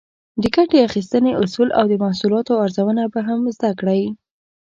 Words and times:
د 0.41 0.43
ګټې 0.55 0.77
اخیستنې 0.87 1.31
اصول 1.43 1.69
او 1.79 1.85
د 1.91 1.93
محصولاتو 2.03 2.53
ارزونه 2.65 3.03
به 3.13 3.19
هم 3.27 3.39
زده 3.55 3.71
کړئ. 3.79 4.01